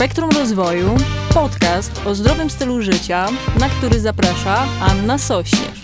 Spektrum 0.00 0.30
Rozwoju, 0.30 0.96
podcast 1.34 2.06
o 2.06 2.14
zdrowym 2.14 2.50
stylu 2.50 2.82
życia, 2.82 3.28
na 3.58 3.68
który 3.68 4.00
zaprasza 4.00 4.68
Anna 4.80 5.18
Sośnierz. 5.18 5.82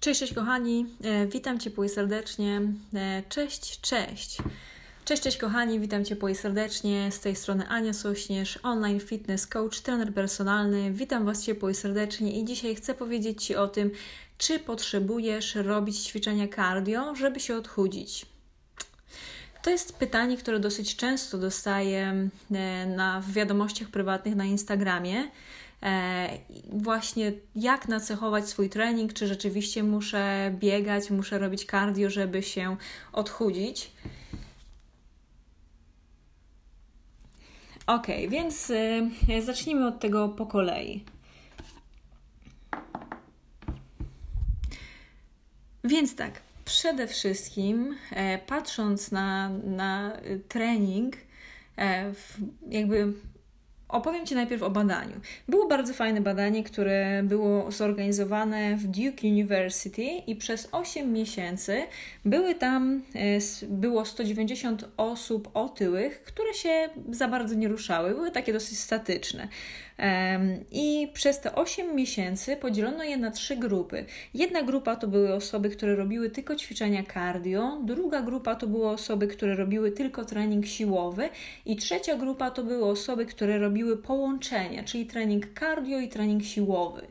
Cześć, 0.00 0.20
cześć 0.20 0.34
kochani, 0.34 0.86
e, 1.04 1.26
witam 1.26 1.58
Cię 1.58 1.70
serdecznie. 1.88 2.60
E, 2.94 3.22
cześć, 3.28 3.80
cześć. 3.80 4.38
Cześć, 5.04 5.22
cześć 5.22 5.36
kochani, 5.36 5.80
witam 5.80 6.04
Cię 6.04 6.16
serdecznie. 6.34 7.12
Z 7.12 7.20
tej 7.20 7.36
strony 7.36 7.68
Ania 7.68 7.92
Sośnierz, 7.92 8.58
online 8.62 9.00
fitness 9.00 9.46
coach, 9.46 9.80
trener 9.80 10.14
personalny. 10.14 10.92
Witam 10.92 11.24
Was 11.24 11.44
ciepło 11.44 11.74
serdecznie 11.74 12.40
i 12.40 12.44
dzisiaj 12.44 12.74
chcę 12.74 12.94
powiedzieć 12.94 13.44
Ci 13.44 13.56
o 13.56 13.68
tym, 13.68 13.90
czy 14.38 14.58
potrzebujesz 14.58 15.54
robić 15.54 15.98
ćwiczenia 15.98 16.48
cardio, 16.48 17.14
żeby 17.14 17.40
się 17.40 17.56
odchudzić. 17.56 18.33
To 19.64 19.70
jest 19.70 19.98
pytanie, 19.98 20.36
które 20.36 20.60
dosyć 20.60 20.96
często 20.96 21.38
dostaję 21.38 22.28
e, 22.52 22.86
na, 22.86 23.20
w 23.20 23.32
wiadomościach 23.32 23.88
prywatnych 23.88 24.36
na 24.36 24.44
Instagramie. 24.44 25.30
E, 25.82 26.28
właśnie 26.72 27.32
jak 27.56 27.88
nacechować 27.88 28.48
swój 28.48 28.70
trening, 28.70 29.12
czy 29.12 29.26
rzeczywiście 29.26 29.82
muszę 29.82 30.52
biegać, 30.58 31.10
muszę 31.10 31.38
robić 31.38 31.64
cardio, 31.64 32.10
żeby 32.10 32.42
się 32.42 32.76
odchudzić. 33.12 33.90
Ok, 37.86 38.06
więc 38.28 38.70
y, 38.70 39.42
zacznijmy 39.42 39.86
od 39.86 40.00
tego 40.00 40.28
po 40.28 40.46
kolei. 40.46 41.04
Więc 45.84 46.16
tak, 46.16 46.40
przede 46.64 47.06
wszystkim 47.06 47.96
e, 48.12 48.38
patrząc 48.38 49.12
na, 49.12 49.48
na 49.48 50.12
trening, 50.48 51.16
e, 51.78 52.12
jakby 52.68 53.12
Opowiem 53.94 54.26
Ci 54.26 54.34
najpierw 54.34 54.62
o 54.62 54.70
badaniu. 54.70 55.20
Było 55.48 55.68
bardzo 55.68 55.94
fajne 55.94 56.20
badanie, 56.20 56.64
które 56.64 57.22
było 57.22 57.70
zorganizowane 57.70 58.76
w 58.76 58.86
Duke 58.86 59.28
University 59.28 60.02
i 60.02 60.36
przez 60.36 60.68
8 60.72 61.12
miesięcy 61.12 61.82
były 62.24 62.54
tam, 62.54 63.02
e, 63.14 63.66
było 63.66 64.04
190 64.04 64.84
osób 64.96 65.50
otyłych, 65.54 66.22
które 66.22 66.54
się 66.54 66.88
za 67.10 67.28
bardzo 67.28 67.54
nie 67.54 67.68
ruszały, 67.68 68.14
były 68.14 68.30
takie 68.30 68.52
dosyć 68.52 68.78
statyczne. 68.78 69.48
I 70.72 71.08
przez 71.14 71.40
te 71.40 71.54
8 71.54 71.96
miesięcy 71.96 72.56
podzielono 72.56 73.04
je 73.04 73.16
na 73.16 73.30
trzy 73.30 73.56
grupy. 73.56 74.04
Jedna 74.34 74.62
grupa 74.62 74.96
to 74.96 75.08
były 75.08 75.34
osoby, 75.34 75.70
które 75.70 75.96
robiły 75.96 76.30
tylko 76.30 76.56
ćwiczenia 76.56 77.02
cardio, 77.14 77.78
druga 77.84 78.22
grupa 78.22 78.54
to 78.54 78.66
były 78.66 78.88
osoby, 78.88 79.26
które 79.26 79.56
robiły 79.56 79.92
tylko 79.92 80.24
trening 80.24 80.66
siłowy 80.66 81.28
i 81.66 81.76
trzecia 81.76 82.16
grupa 82.16 82.50
to 82.50 82.64
były 82.64 82.84
osoby, 82.84 83.26
które 83.26 83.58
robiły 83.58 83.96
połączenia, 83.96 84.84
czyli 84.84 85.06
trening 85.06 85.46
cardio 85.60 85.98
i 85.98 86.08
trening 86.08 86.44
siłowy. 86.44 87.06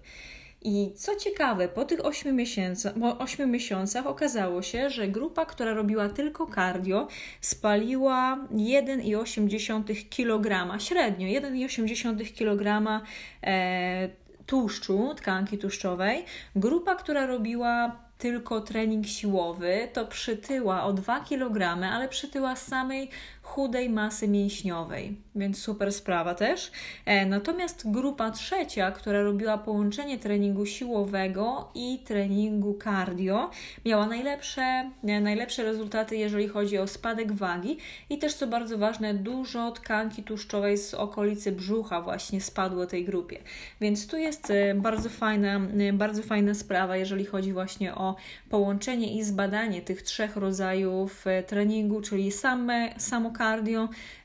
I 0.64 0.92
co 0.96 1.16
ciekawe, 1.16 1.68
po 1.68 1.86
tych 1.86 2.06
8 2.06 2.36
miesiącach, 2.36 2.94
8 3.20 3.52
miesiącach 3.52 4.08
okazało 4.08 4.62
się, 4.62 4.90
że 4.90 5.08
grupa, 5.08 5.46
która 5.46 5.74
robiła 5.74 6.10
tylko 6.10 6.48
cardio, 6.56 7.08
spaliła 7.42 8.38
1,8 8.52 10.10
kg, 10.10 10.80
średnio 10.80 11.28
1,8 11.28 12.34
kg 12.38 13.02
e, 13.44 14.10
tłuszczu, 14.46 15.14
tkanki 15.16 15.58
tłuszczowej. 15.58 16.26
Grupa, 16.56 16.96
która 16.96 17.26
robiła 17.26 18.04
tylko 18.18 18.62
trening 18.62 19.08
siłowy, 19.08 19.88
to 19.94 20.06
przytyła 20.08 20.84
o 20.84 20.94
2 20.94 21.20
kg, 21.20 21.84
ale 21.94 22.10
przytyła 22.10 22.56
samej 22.56 23.10
chudej 23.54 23.90
masy 23.90 24.28
mięśniowej, 24.28 25.18
więc 25.36 25.62
super 25.62 25.94
sprawa 25.94 26.36
też. 26.36 26.72
E, 27.06 27.26
natomiast 27.26 27.92
grupa 27.92 28.32
trzecia, 28.32 28.92
która 28.92 29.22
robiła 29.22 29.58
połączenie 29.58 30.20
treningu 30.20 30.66
siłowego 30.66 31.72
i 31.76 32.00
treningu 32.06 32.80
cardio, 32.84 33.50
miała 33.86 34.08
najlepsze, 34.08 34.62
e, 35.04 35.22
najlepsze 35.22 35.64
rezultaty, 35.64 36.16
jeżeli 36.18 36.48
chodzi 36.48 36.78
o 36.78 36.88
spadek 36.88 37.32
wagi 37.32 37.78
i 38.10 38.18
też, 38.18 38.34
co 38.34 38.48
bardzo 38.48 38.78
ważne, 38.78 39.14
dużo 39.14 39.72
tkanki 39.72 40.24
tłuszczowej 40.24 40.78
z 40.78 40.94
okolicy 40.94 41.52
brzucha 41.52 42.02
właśnie 42.02 42.42
spadło 42.42 42.86
tej 42.86 43.06
grupie. 43.06 43.38
Więc 43.82 44.08
tu 44.08 44.18
jest 44.18 44.52
e, 44.52 44.76
bardzo 44.76 45.10
fajna, 45.10 45.62
bardzo 45.94 46.24
fajna 46.24 46.54
sprawa, 46.54 46.98
jeżeli 46.98 47.26
chodzi 47.26 47.54
właśnie 47.54 47.96
o 47.96 48.16
połączenie 48.50 49.18
i 49.18 49.24
zbadanie 49.24 49.82
tych 49.82 50.02
trzech 50.02 50.36
rodzajów 50.36 51.26
treningu, 51.48 52.02
czyli 52.02 52.32
same, 52.32 52.94
samo 52.98 53.32
cardio, 53.32 53.43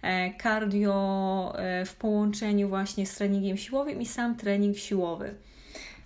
e, 0.03 0.31
cardio 0.43 1.53
e, 1.59 1.84
w 1.84 1.95
połączeniu 1.95 2.69
właśnie 2.69 3.06
z 3.06 3.15
treningiem 3.15 3.56
siłowym 3.56 4.01
i 4.03 4.06
sam 4.06 4.37
trening 4.37 4.77
siłowy. 4.77 5.34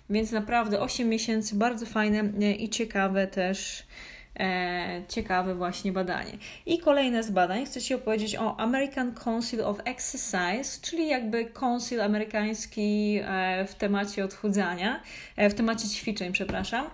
Więc 0.09 0.31
naprawdę 0.31 0.81
8 0.81 1.09
miesięcy 1.09 1.55
bardzo 1.55 1.85
fajne 1.85 2.19
e, 2.19 2.51
i 2.51 2.69
ciekawe 2.69 3.27
też. 3.27 3.83
Ciekawe 5.09 5.55
właśnie 5.55 5.91
badanie. 5.91 6.31
I 6.65 6.79
kolejne 6.79 7.23
z 7.23 7.31
badań 7.31 7.65
chcę 7.65 7.81
Ci 7.81 7.93
opowiedzieć 7.93 8.35
o 8.35 8.59
American 8.59 9.13
Council 9.13 9.61
of 9.61 9.77
Exercise, 9.85 10.81
czyli 10.81 11.07
jakby 11.07 11.45
council 11.45 12.01
amerykański 12.01 13.19
w 13.67 13.75
temacie 13.75 14.25
odchudzania, 14.25 15.01
w 15.37 15.53
temacie 15.53 15.87
ćwiczeń, 15.89 16.31
przepraszam. 16.31 16.85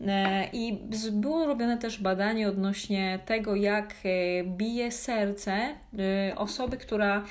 E, 0.00 0.48
I 0.52 0.78
było 1.12 1.46
robione 1.46 1.78
też 1.78 2.02
badanie 2.02 2.48
odnośnie 2.48 3.18
tego, 3.26 3.54
jak 3.54 3.94
e, 4.04 4.44
bije 4.44 4.92
serce 4.92 5.52
e, 5.52 6.36
osoby, 6.36 6.76
która, 6.76 7.24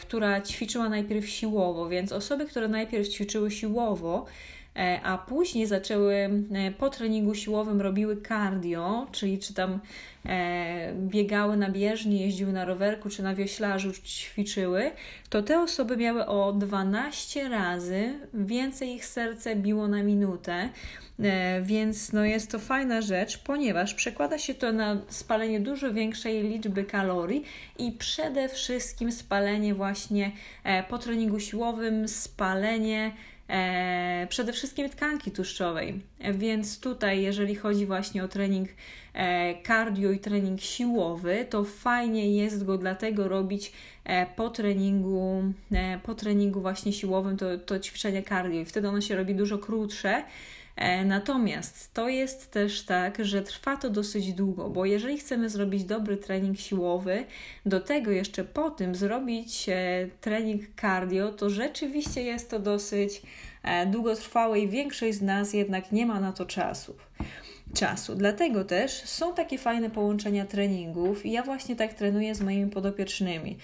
która 0.00 0.40
ćwiczyła 0.40 0.88
najpierw 0.88 1.28
siłowo. 1.28 1.88
Więc 1.88 2.12
osoby, 2.12 2.46
które 2.46 2.68
najpierw 2.68 3.08
ćwiczyły 3.08 3.50
siłowo, 3.50 4.26
a 5.02 5.18
później 5.18 5.66
zaczęły 5.66 6.44
po 6.78 6.90
treningu 6.90 7.34
siłowym 7.34 7.80
robiły 7.80 8.22
cardio, 8.28 9.06
czyli 9.12 9.38
czy 9.38 9.54
tam 9.54 9.80
biegały 10.94 11.56
na 11.56 11.70
bieżni, 11.70 12.20
jeździły 12.20 12.52
na 12.52 12.64
rowerku 12.64 13.10
czy 13.10 13.22
na 13.22 13.34
wioślarzu, 13.34 13.92
ćwiczyły, 13.92 14.90
to 15.30 15.42
te 15.42 15.60
osoby 15.60 15.96
miały 15.96 16.26
o 16.26 16.52
12 16.52 17.48
razy 17.48 18.14
więcej 18.34 18.94
ich 18.94 19.04
serce 19.04 19.56
biło 19.56 19.88
na 19.88 20.02
minutę. 20.02 20.68
E, 21.22 21.60
więc 21.62 22.12
no 22.12 22.24
jest 22.24 22.50
to 22.50 22.58
fajna 22.58 23.00
rzecz, 23.02 23.38
ponieważ 23.38 23.94
przekłada 23.94 24.38
się 24.38 24.54
to 24.54 24.72
na 24.72 24.96
spalenie 25.08 25.60
dużo 25.60 25.92
większej 25.92 26.42
liczby 26.42 26.84
kalorii 26.84 27.44
i 27.78 27.92
przede 27.92 28.48
wszystkim 28.48 29.12
spalenie 29.12 29.74
właśnie 29.74 30.32
e, 30.64 30.82
po 30.82 30.98
treningu 30.98 31.40
siłowym, 31.40 32.08
spalenie 32.08 33.06
e, 33.06 33.37
przede 34.28 34.52
wszystkim 34.52 34.88
tkanki 34.90 35.30
tłuszczowej. 35.30 36.00
Więc 36.34 36.80
tutaj, 36.80 37.22
jeżeli 37.22 37.54
chodzi 37.54 37.86
właśnie 37.86 38.24
o 38.24 38.28
trening 38.28 38.68
cardio 39.66 40.10
i 40.10 40.18
trening 40.18 40.60
siłowy, 40.60 41.46
to 41.50 41.64
fajnie 41.64 42.36
jest 42.36 42.64
go 42.64 42.78
dlatego 42.78 43.28
robić 43.28 43.72
po 44.36 44.50
treningu, 44.50 45.42
po 46.02 46.14
treningu 46.14 46.60
właśnie 46.60 46.92
siłowym, 46.92 47.36
to, 47.36 47.58
to 47.58 47.78
ćwiczenie 47.78 48.22
cardio 48.22 48.60
i 48.60 48.64
wtedy 48.64 48.88
ono 48.88 49.00
się 49.00 49.16
robi 49.16 49.34
dużo 49.34 49.58
krótsze. 49.58 50.24
E, 50.78 51.04
natomiast 51.04 51.94
to 51.94 52.08
jest 52.08 52.50
też 52.50 52.82
tak, 52.82 53.24
że 53.24 53.42
trwa 53.42 53.76
to 53.76 53.90
dosyć 53.90 54.32
długo, 54.32 54.70
bo 54.70 54.84
jeżeli 54.84 55.18
chcemy 55.18 55.50
zrobić 55.50 55.84
dobry 55.84 56.16
trening 56.16 56.58
siłowy, 56.58 57.24
do 57.66 57.80
tego 57.80 58.10
jeszcze 58.10 58.44
po 58.44 58.70
tym 58.70 58.94
zrobić 58.94 59.68
e, 59.68 60.08
trening 60.20 60.62
cardio, 60.80 61.32
to 61.32 61.50
rzeczywiście 61.50 62.22
jest 62.22 62.50
to 62.50 62.58
dosyć 62.58 63.22
e, 63.62 63.86
długotrwałe 63.86 64.60
i 64.60 64.68
większość 64.68 65.18
z 65.18 65.22
nas 65.22 65.54
jednak 65.54 65.92
nie 65.92 66.06
ma 66.06 66.20
na 66.20 66.32
to 66.32 66.46
czasu 66.46 66.96
czasu. 67.74 68.14
Dlatego 68.14 68.64
też 68.64 68.92
są 68.92 69.34
takie 69.34 69.58
fajne 69.58 69.90
połączenia 69.90 70.46
treningów 70.46 71.26
i 71.26 71.32
ja 71.32 71.42
właśnie 71.42 71.76
tak 71.76 71.94
trenuję 71.94 72.34
z 72.34 72.40
moimi 72.40 72.70
podopiecznymi. 72.70 73.58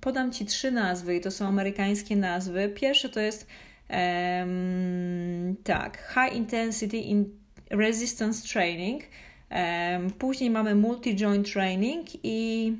podam 0.00 0.32
Ci 0.32 0.46
trzy 0.46 0.70
nazwy 0.70 1.16
i 1.16 1.20
to 1.20 1.30
są 1.30 1.46
amerykańskie 1.46 2.16
nazwy. 2.16 2.68
Pierwsze 2.68 3.08
to 3.08 3.20
jest 3.20 3.46
Um, 3.90 5.56
tak, 5.62 6.14
High 6.14 6.36
Intensity 6.36 6.96
in 6.96 7.24
Resistance 7.70 8.48
Training. 8.48 9.02
Um, 9.50 10.10
później 10.10 10.50
mamy 10.50 10.74
Multi-Joint 10.74 11.52
Training 11.52 12.06
i 12.22 12.72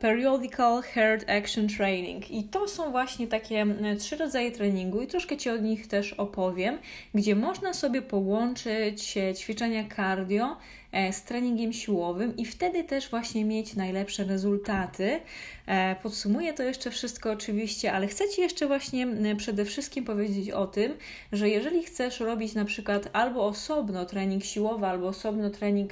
periodical 0.00 0.82
Heart 0.82 1.30
Action 1.30 1.68
Training. 1.68 2.30
I 2.30 2.44
to 2.44 2.68
są 2.68 2.90
właśnie 2.90 3.26
takie 3.26 3.66
trzy 3.98 4.16
rodzaje 4.16 4.52
treningu, 4.52 5.02
i 5.02 5.06
troszkę 5.06 5.36
Ci 5.36 5.50
o 5.50 5.56
nich 5.56 5.86
też 5.86 6.12
opowiem, 6.12 6.78
gdzie 7.14 7.36
można 7.36 7.74
sobie 7.74 8.02
połączyć 8.02 9.16
e, 9.16 9.34
ćwiczenia 9.34 9.84
cardio 9.96 10.56
e, 10.92 11.12
z 11.12 11.24
treningiem 11.24 11.72
siłowym 11.72 12.36
i 12.36 12.46
wtedy 12.46 12.84
też 12.84 13.10
właśnie 13.10 13.44
mieć 13.44 13.74
najlepsze 13.74 14.24
rezultaty. 14.24 15.20
Podsumuję 16.02 16.52
to 16.52 16.62
jeszcze 16.62 16.90
wszystko 16.90 17.32
oczywiście, 17.32 17.92
ale 17.92 18.06
chcę 18.06 18.28
Ci 18.28 18.40
jeszcze 18.40 18.66
właśnie 18.66 19.06
przede 19.36 19.64
wszystkim 19.64 20.04
powiedzieć 20.04 20.50
o 20.50 20.66
tym, 20.66 20.94
że 21.32 21.48
jeżeli 21.48 21.82
chcesz 21.82 22.20
robić 22.20 22.54
na 22.54 22.64
przykład 22.64 23.08
albo 23.12 23.46
osobno 23.46 24.06
trening 24.06 24.44
siłowy, 24.44 24.86
albo 24.86 25.08
osobno 25.08 25.50
trening 25.50 25.90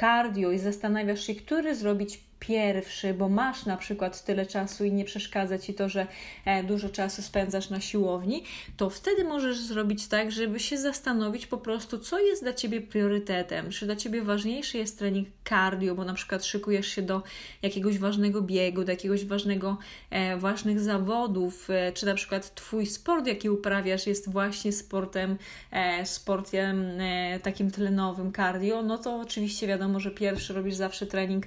cardio 0.00 0.50
i 0.50 0.58
zastanawiasz 0.58 1.26
się, 1.26 1.34
który 1.34 1.74
zrobić 1.74 2.20
pierwszy, 2.42 3.14
bo 3.14 3.28
masz 3.28 3.66
na 3.66 3.76
przykład 3.76 4.24
tyle 4.24 4.46
czasu 4.46 4.84
i 4.84 4.92
nie 4.92 5.04
przeszkadza 5.04 5.58
ci 5.58 5.74
to, 5.74 5.88
że 5.88 6.06
e, 6.44 6.64
dużo 6.64 6.88
czasu 6.88 7.22
spędzasz 7.22 7.70
na 7.70 7.80
siłowni, 7.80 8.44
to 8.76 8.90
wtedy 8.90 9.24
możesz 9.24 9.60
zrobić 9.60 10.08
tak, 10.08 10.32
żeby 10.32 10.60
się 10.60 10.78
zastanowić 10.78 11.46
po 11.46 11.58
prostu, 11.58 11.98
co 11.98 12.18
jest 12.18 12.42
dla 12.42 12.52
ciebie 12.52 12.80
priorytetem. 12.80 13.70
Czy 13.70 13.86
dla 13.86 13.96
ciebie 13.96 14.22
ważniejszy 14.22 14.78
jest 14.78 14.98
trening 14.98 15.28
cardio, 15.48 15.94
bo 15.94 16.04
na 16.04 16.14
przykład 16.14 16.44
szykujesz 16.44 16.86
się 16.86 17.02
do 17.02 17.22
jakiegoś 17.62 17.98
ważnego 17.98 18.42
biegu, 18.42 18.84
do 18.84 18.92
jakiegoś 18.92 19.24
ważnego, 19.24 19.76
e, 20.10 20.36
ważnych 20.36 20.80
zawodów, 20.80 21.70
e, 21.70 21.92
czy 21.92 22.06
na 22.06 22.14
przykład 22.14 22.54
twój 22.54 22.86
sport, 22.86 23.26
jaki 23.26 23.50
uprawiasz, 23.50 24.06
jest 24.06 24.30
właśnie 24.30 24.72
sportem, 24.72 25.36
sportem 26.04 26.84
takim 27.42 27.70
tlenowym 27.70 28.32
cardio, 28.32 28.82
no 28.82 28.98
to 28.98 29.20
oczywiście 29.20 29.66
wiadomo, 29.66 30.00
że 30.00 30.10
pierwszy 30.10 30.54
robisz 30.54 30.74
zawsze 30.74 31.06
trening 31.06 31.46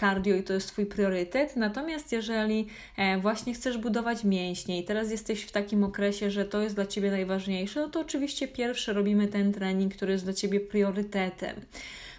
cardio 0.00 0.19
cardio 0.20 0.36
i 0.36 0.42
to 0.42 0.52
jest 0.52 0.68
Twój 0.68 0.86
priorytet. 0.86 1.56
Natomiast 1.56 2.12
jeżeli 2.12 2.66
e, 2.96 3.18
właśnie 3.18 3.54
chcesz 3.54 3.78
budować 3.78 4.24
mięśnie 4.24 4.80
i 4.80 4.84
teraz 4.84 5.10
jesteś 5.10 5.42
w 5.42 5.52
takim 5.52 5.84
okresie, 5.84 6.30
że 6.30 6.44
to 6.44 6.62
jest 6.62 6.74
dla 6.74 6.86
Ciebie 6.86 7.10
najważniejsze, 7.10 7.80
no 7.80 7.88
to 7.88 8.00
oczywiście 8.00 8.48
pierwszy 8.48 8.92
robimy 8.92 9.28
ten 9.28 9.52
trening, 9.52 9.94
który 9.94 10.12
jest 10.12 10.24
dla 10.24 10.32
Ciebie 10.32 10.60
priorytetem. 10.60 11.56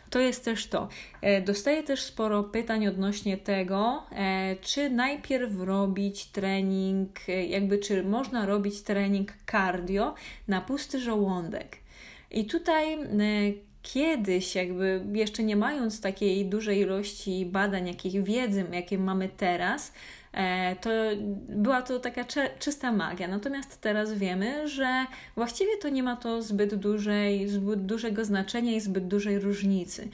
To 0.09 0.19
jest 0.19 0.45
też 0.45 0.68
to. 0.68 0.89
E, 1.21 1.42
dostaję 1.42 1.83
też 1.83 2.01
sporo 2.01 2.44
pytań 2.44 2.88
odnośnie 2.88 3.38
tego, 3.38 4.03
e, 4.12 4.56
czy 4.62 4.89
najpierw 4.89 5.51
robić 5.59 6.25
trening, 6.25 7.09
jakby 7.48 7.77
czy 7.77 8.03
można 8.03 8.45
robić 8.45 8.81
trening 8.81 9.33
cardio 9.51 10.13
na 10.48 10.62
pusty 10.62 11.00
żołądek. 11.00 11.77
I 12.31 12.45
tutaj 12.45 12.98
kiedyś, 13.81 14.56
jakby 14.56 15.06
jeszcze 15.13 15.44
nie 15.44 15.56
mając 15.56 16.01
takiej 16.01 16.45
dużej 16.45 16.80
ilości 16.80 17.45
badań, 17.45 17.88
jakiej 17.88 18.24
wiedzy, 18.24 18.66
jakie 18.72 18.98
mamy 18.98 19.30
teraz, 19.38 19.94
e, 20.33 20.75
to 20.75 20.89
była 21.50 21.81
to 21.81 22.00
taka 22.00 22.25
czysta 22.60 22.92
magia. 22.92 23.28
Natomiast 23.28 23.81
teraz 23.81 24.13
wiemy, 24.13 24.68
że 24.68 25.06
właściwie 25.36 25.78
to 25.78 25.89
nie 25.89 26.04
ma 26.04 26.16
to 26.16 26.42
zbyt, 26.42 26.75
dużej, 26.75 27.50
zbyt 27.50 27.86
dużego 27.86 28.25
znaczenia 28.25 28.72
i 28.72 28.80
zbyt 28.80 29.07
dużej 29.07 29.39
różnicy 29.39 30.07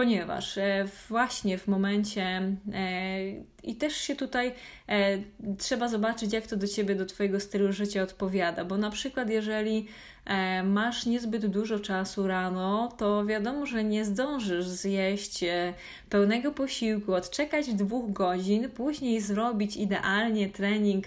ponieważ 0.00 0.58
e, 0.58 0.84
właśnie 1.08 1.58
w 1.58 1.68
momencie 1.68 2.22
e, 2.22 3.30
i 3.62 3.76
też 3.76 3.96
się 3.96 4.16
tutaj 4.16 4.52
trzeba 5.58 5.88
zobaczyć, 5.88 6.32
jak 6.32 6.46
to 6.46 6.56
do 6.56 6.66
ciebie, 6.66 6.94
do 6.94 7.06
twojego 7.06 7.40
stylu 7.40 7.72
życia 7.72 8.02
odpowiada, 8.02 8.64
bo 8.64 8.78
na 8.78 8.90
przykład 8.90 9.30
jeżeli 9.30 9.86
E, 10.24 10.62
masz 10.62 11.06
niezbyt 11.06 11.46
dużo 11.46 11.78
czasu 11.78 12.26
rano, 12.26 12.92
to 12.96 13.24
wiadomo, 13.24 13.66
że 13.66 13.84
nie 13.84 14.04
zdążysz 14.04 14.66
zjeść 14.66 15.44
e, 15.44 15.74
pełnego 16.10 16.52
posiłku, 16.52 17.14
odczekać 17.14 17.74
dwóch 17.74 18.12
godzin, 18.12 18.70
później 18.70 19.20
zrobić 19.20 19.76
idealnie 19.76 20.48
trening 20.48 21.04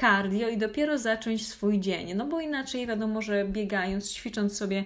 cardio 0.00 0.48
i 0.48 0.58
dopiero 0.58 0.98
zacząć 0.98 1.48
swój 1.48 1.80
dzień. 1.80 2.14
No 2.14 2.26
bo 2.26 2.40
inaczej 2.40 2.86
wiadomo, 2.86 3.22
że 3.22 3.44
biegając, 3.44 4.12
ćwicząc 4.12 4.56
sobie 4.56 4.84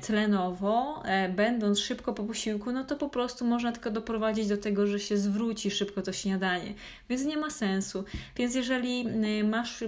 tlenowo, 0.00 1.02
e, 1.04 1.28
będąc 1.28 1.80
szybko 1.80 2.12
po 2.12 2.24
posiłku, 2.24 2.72
no 2.72 2.84
to 2.84 2.96
po 2.96 3.08
prostu 3.08 3.44
można 3.44 3.72
tylko 3.72 3.90
doprowadzić 3.90 4.48
do 4.48 4.56
tego, 4.56 4.86
że 4.86 5.00
się 5.00 5.16
zwróci 5.16 5.70
szybko 5.70 6.02
to 6.02 6.12
śniadanie. 6.12 6.74
Więc 7.08 7.24
nie 7.24 7.36
ma 7.36 7.50
sensu. 7.50 8.04
Więc 8.36 8.54
jeżeli 8.54 9.04
masz 9.44 9.84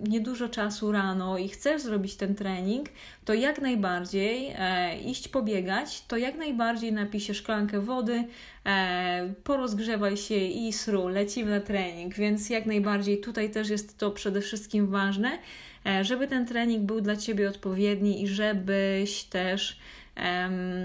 niedużo 0.00 0.48
czasu 0.48 0.92
rano 0.92 1.38
i 1.38 1.48
chcesz 1.48 1.82
zrobić 1.82 2.16
ten 2.16 2.34
trening, 2.34 2.88
to 3.24 3.34
jak 3.34 3.60
najbardziej 3.60 4.54
e, 4.58 5.00
iść 5.00 5.28
pobiegać, 5.28 6.04
to 6.08 6.16
jak 6.16 6.36
najbardziej 6.36 6.92
napij 6.92 7.20
się 7.20 7.34
szklankę 7.34 7.80
wody, 7.80 8.24
porozgrzewaj 9.44 10.16
się 10.16 10.34
i 10.34 10.72
sru, 10.72 11.08
lecimy 11.08 11.50
na 11.50 11.60
trening. 11.60 12.14
Więc 12.14 12.50
jak 12.50 12.66
najbardziej 12.66 13.20
tutaj 13.20 13.50
też 13.50 13.68
jest 13.68 13.98
to 13.98 14.10
przede 14.10 14.40
wszystkim 14.40 14.86
ważne, 14.86 15.38
e, 15.86 16.04
żeby 16.04 16.28
ten 16.28 16.46
trening 16.46 16.84
był 16.84 17.00
dla 17.00 17.16
Ciebie 17.16 17.48
odpowiedni 17.48 18.22
i 18.22 18.28
żebyś 18.28 19.24
też 19.24 19.78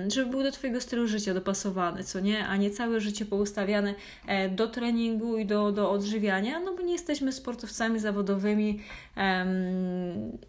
żeby 0.07 0.31
był 0.31 0.43
do 0.43 0.51
Twojego 0.51 0.81
stylu 0.81 1.07
życia 1.07 1.33
dopasowany, 1.33 2.03
co 2.03 2.19
nie, 2.19 2.47
a 2.47 2.57
nie 2.57 2.71
całe 2.71 3.01
życie 3.01 3.25
poustawiane 3.25 3.95
e, 4.27 4.49
do 4.49 4.67
treningu 4.67 5.37
i 5.37 5.45
do, 5.45 5.71
do 5.71 5.91
odżywiania, 5.91 6.59
no 6.59 6.75
bo 6.75 6.81
nie 6.81 6.93
jesteśmy 6.93 7.31
sportowcami 7.31 7.99
zawodowymi 7.99 8.79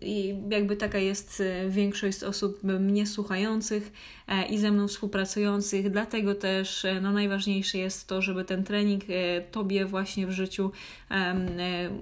i 0.01 0.35
jakby 0.51 0.77
taka 0.77 0.99
jest 0.99 1.41
e, 1.41 1.69
większość 1.69 2.23
osób 2.23 2.63
mnie 2.63 3.07
słuchających 3.07 3.93
e, 4.29 4.47
i 4.47 4.59
ze 4.59 4.71
mną 4.71 4.89
współpracujących, 4.89 5.91
dlatego 5.91 6.35
też 6.35 6.87
no, 7.03 7.13
najważniejsze 7.13 7.79
jest 7.79 8.09
to, 8.09 8.23
żeby 8.23 8.45
ten 8.45 8.65
trening 8.65 9.03
Tobie 9.51 9.87
właśnie 9.87 10.27
w 10.27 10.31
życiu 10.31 10.71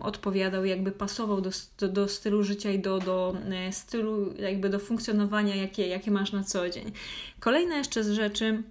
odpowiadał, 0.00 0.64
jakby 0.64 0.92
pasował 0.92 1.40
do, 1.40 1.50
do, 1.78 1.88
do 1.88 2.08
stylu 2.08 2.42
życia 2.42 2.70
i 2.70 2.78
do, 2.78 2.98
do 2.98 3.36
stylu, 3.70 4.34
jakby 4.38 4.68
do 4.68 4.78
funkcjonowania, 4.78 5.54
jakie, 5.54 5.86
jakie 5.86 6.10
masz 6.10 6.32
na 6.32 6.44
co 6.44 6.69
dzień. 6.70 6.92
Kolejna 7.40 7.76
jeszcze 7.76 8.04
z 8.04 8.10
rzeczy, 8.10 8.62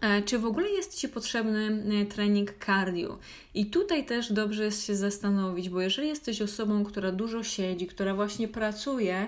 e, 0.00 0.22
czy 0.22 0.38
w 0.38 0.46
ogóle 0.46 0.70
jest 0.70 0.98
Ci 0.98 1.08
potrzebny 1.08 1.84
e, 2.02 2.06
trening 2.06 2.54
cardio? 2.66 3.18
I 3.54 3.66
tutaj 3.66 4.06
też 4.06 4.32
dobrze 4.32 4.64
jest 4.64 4.86
się 4.86 4.96
zastanowić, 4.96 5.68
bo 5.68 5.80
jeżeli 5.80 6.08
jesteś 6.08 6.42
osobą, 6.42 6.84
która 6.84 7.12
dużo 7.12 7.42
siedzi, 7.42 7.86
która 7.86 8.14
właśnie 8.14 8.48
pracuje, 8.48 9.26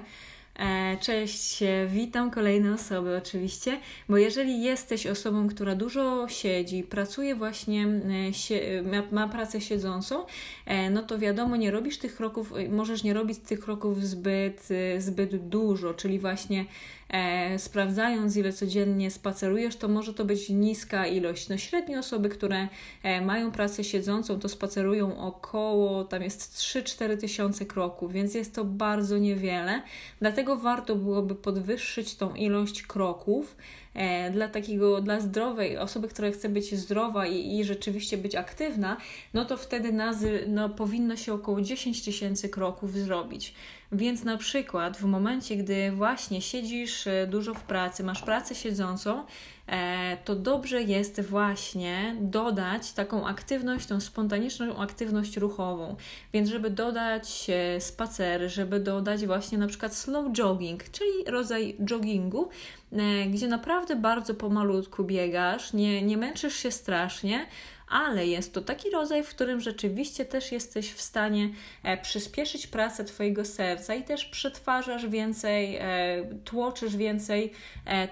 E, 0.59 0.97
cześć, 1.01 1.65
witam 1.89 2.31
kolejne 2.31 2.75
osoby 2.75 3.17
oczywiście, 3.17 3.81
bo 4.09 4.17
jeżeli 4.17 4.63
jesteś 4.63 5.07
osobą, 5.07 5.49
która 5.49 5.75
dużo 5.75 6.29
siedzi, 6.29 6.83
pracuje 6.83 7.35
właśnie, 7.35 7.87
ma, 9.11 9.29
pracę 9.29 9.61
siedzącą, 9.61 10.25
no 10.91 11.03
to 11.03 11.19
wiadomo, 11.19 11.57
nie 11.57 11.71
robisz 11.71 11.99
tych 11.99 12.17
kroków, 12.17 12.53
możesz 12.69 13.03
nie 13.03 13.15
robić 13.15 13.39
tych 13.39 13.61
kroków 13.61 14.05
zbyt, 14.05 14.69
zbyt 14.99 15.49
dużo, 15.49 15.95
czyli 15.95 16.19
właśnie 16.19 16.65
e, 17.15 17.59
sprawdzając 17.59 18.37
ile 18.37 18.53
codziennie 18.53 19.11
spacerujesz, 19.11 19.77
to 19.77 19.89
może 19.89 20.15
to 20.15 20.25
być 20.25 20.49
niska 20.49 21.07
ilość. 21.07 21.49
No 21.49 21.57
średnio 21.59 21.99
osoby, 21.99 22.29
które 22.29 22.69
e, 23.03 23.21
mają 23.21 23.53
pracę 23.53 23.85
siedzącą, 23.85 24.41
to 24.41 24.49
spacerują 24.49 25.19
około, 25.19 26.05
tam 26.05 26.23
jest 26.23 26.57
3-4 26.57 27.17
tysiące 27.17 27.67
kroków, 27.67 28.13
więc 28.13 28.35
jest 28.35 28.55
to 28.55 28.65
bardzo 28.65 29.19
niewiele. 29.19 29.83
Dlatego 30.21 30.57
warto 30.57 30.97
byłoby 30.97 31.35
podwyższyć 31.35 32.15
tą 32.15 32.35
ilość 32.35 32.83
kroków, 32.83 33.57
dla 34.33 34.49
takiego, 34.49 35.01
dla 35.01 35.21
zdrowej 35.21 35.79
osoby, 35.79 36.09
która 36.09 36.31
chce 36.31 36.49
być 36.49 36.75
zdrowa 36.75 37.27
i, 37.27 37.59
i 37.59 37.65
rzeczywiście 37.65 38.19
być 38.19 38.35
aktywna, 38.35 38.97
no 39.35 39.45
to 39.45 39.57
wtedy 39.57 39.93
nazy, 39.93 40.45
no, 40.49 40.69
powinno 40.69 41.17
się 41.17 41.33
około 41.33 41.61
10 41.61 42.03
tysięcy 42.03 42.49
kroków 42.49 42.93
zrobić. 42.93 43.55
Więc 43.93 44.25
na 44.25 44.37
przykład 44.37 44.97
w 44.97 45.05
momencie, 45.05 45.57
gdy 45.57 45.93
właśnie 45.93 46.43
siedzisz 46.43 47.07
e, 47.07 47.27
dużo 47.27 47.55
w 47.55 47.63
pracy, 47.63 48.05
masz 48.05 48.23
pracę 48.23 48.55
siedzącą, 48.55 49.25
e, 49.64 49.64
to 50.25 50.35
dobrze 50.35 50.83
jest 50.83 51.21
właśnie 51.21 52.17
dodać 52.21 52.93
taką 52.93 53.27
aktywność, 53.27 53.87
tą 53.87 54.01
spontaniczną 54.01 54.77
aktywność 54.77 55.37
ruchową. 55.37 55.97
Więc 56.33 56.49
żeby 56.49 56.71
dodać 56.71 57.47
spacery, 57.79 58.49
żeby 58.49 58.81
dodać 58.81 59.27
właśnie 59.27 59.59
na 59.59 59.67
przykład 59.67 59.95
slow 59.95 60.33
jogging, 60.33 60.91
czyli 60.91 61.25
rodzaj 61.27 61.77
joggingu, 61.91 62.49
E, 62.95 63.27
gdzie 63.27 63.49
naprawdę 63.49 63.97
bardzo 63.97 64.35
pomalutku 64.35 65.05
biegasz, 65.05 65.73
nie, 65.73 66.03
nie 66.03 66.17
męczysz 66.17 66.55
się 66.55 66.71
strasznie, 66.71 67.47
ale 67.89 68.27
jest 68.27 68.55
to 68.55 68.61
taki 68.61 68.91
rodzaj, 68.91 69.25
w 69.25 69.29
którym 69.29 69.61
rzeczywiście 69.61 70.25
też 70.25 70.53
jesteś 70.53 70.93
w 70.93 71.01
stanie 71.01 71.51
e, 71.83 71.97
przyspieszyć 71.97 72.67
pracę 72.67 73.05
Twojego 73.05 73.45
serca 73.45 73.95
i 73.95 74.05
też 74.05 74.25
przetwarzasz 74.25 75.07
więcej, 75.07 75.77
e, 75.77 75.85
tłoczysz 76.45 76.97
więcej 76.97 77.53